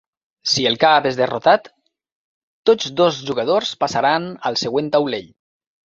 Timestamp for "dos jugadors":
3.05-3.79